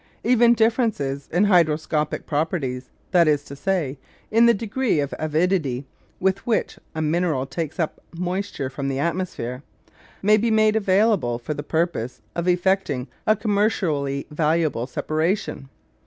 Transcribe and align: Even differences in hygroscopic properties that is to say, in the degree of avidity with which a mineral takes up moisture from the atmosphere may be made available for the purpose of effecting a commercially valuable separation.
Even 0.23 0.55
differences 0.55 1.29
in 1.31 1.45
hygroscopic 1.45 2.25
properties 2.25 2.89
that 3.11 3.27
is 3.27 3.43
to 3.43 3.55
say, 3.55 3.99
in 4.31 4.47
the 4.47 4.53
degree 4.55 4.99
of 4.99 5.13
avidity 5.19 5.85
with 6.19 6.43
which 6.47 6.79
a 6.95 7.03
mineral 7.03 7.45
takes 7.45 7.79
up 7.79 8.01
moisture 8.17 8.67
from 8.67 8.87
the 8.87 8.97
atmosphere 8.97 9.61
may 10.23 10.37
be 10.37 10.49
made 10.49 10.75
available 10.75 11.37
for 11.37 11.53
the 11.53 11.61
purpose 11.61 12.19
of 12.35 12.47
effecting 12.47 13.09
a 13.27 13.35
commercially 13.35 14.25
valuable 14.31 14.87
separation. 14.87 15.69